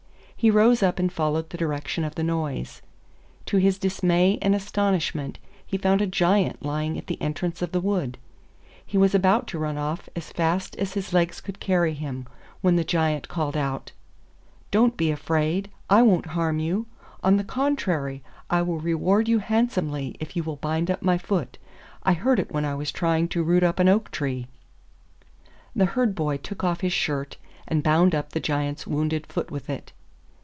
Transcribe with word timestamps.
He 0.41 0.49
rose 0.49 0.81
up 0.81 0.97
and 0.97 1.13
followed 1.13 1.51
the 1.51 1.57
direction 1.59 2.03
of 2.03 2.15
the 2.15 2.23
noise. 2.23 2.81
To 3.45 3.57
his 3.57 3.77
dismay 3.77 4.39
and 4.41 4.55
astonishment 4.55 5.37
he 5.63 5.77
found 5.77 6.01
a 6.01 6.07
Giant 6.07 6.65
lying 6.65 6.97
at 6.97 7.05
the 7.05 7.21
entrance 7.21 7.61
of 7.61 7.71
the 7.71 7.79
wood; 7.79 8.17
he 8.83 8.97
was 8.97 9.13
about 9.13 9.45
to 9.49 9.59
run 9.59 9.77
off 9.77 10.09
as 10.15 10.31
fast 10.31 10.75
as 10.77 10.93
his 10.95 11.13
legs 11.13 11.41
could 11.41 11.59
carry 11.59 11.93
him, 11.93 12.25
when 12.61 12.75
the 12.75 12.83
Giant 12.83 13.27
called 13.27 13.55
out: 13.55 13.91
'Don't 14.71 14.97
be 14.97 15.11
afraid, 15.11 15.69
I 15.91 16.01
won't 16.01 16.25
harm 16.33 16.57
you. 16.57 16.87
On 17.21 17.37
the 17.37 17.43
contrary, 17.43 18.23
I 18.49 18.63
will 18.63 18.79
reward 18.79 19.29
you 19.29 19.37
handsomely 19.37 20.15
if 20.19 20.35
you 20.35 20.41
will 20.43 20.55
bind 20.55 20.89
up 20.89 21.03
my 21.03 21.19
foot. 21.19 21.59
I 22.01 22.13
hurt 22.13 22.39
it 22.39 22.51
when 22.51 22.65
I 22.65 22.73
was 22.73 22.91
trying 22.91 23.27
to 23.27 23.43
root 23.43 23.61
up 23.61 23.77
an 23.79 23.87
oak 23.89 24.09
tree.' 24.09 24.47
The 25.75 25.85
Herd 25.93 26.15
boy 26.15 26.37
took 26.37 26.63
off 26.63 26.81
his 26.81 26.93
shirt, 26.93 27.37
and 27.67 27.83
bound 27.83 28.15
up 28.15 28.31
the 28.33 28.39
Giant's 28.39 28.87
wounded 28.87 29.27
foot 29.27 29.51
with 29.51 29.69
it. 29.69 29.91